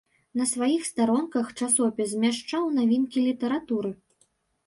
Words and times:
На 0.39 0.45
сваіх 0.51 0.85
старонках 0.91 1.51
часопіс 1.59 2.07
змяшчаў 2.15 2.63
навінкі 2.79 3.19
літаратуры. 3.27 3.91